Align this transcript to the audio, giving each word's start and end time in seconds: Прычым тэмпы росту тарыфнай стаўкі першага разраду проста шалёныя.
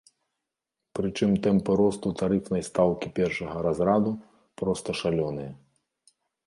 Прычым 0.99 1.35
тэмпы 1.49 1.71
росту 1.83 2.09
тарыфнай 2.21 2.63
стаўкі 2.71 3.07
першага 3.21 3.57
разраду 3.69 4.11
проста 4.65 4.89
шалёныя. 5.03 5.51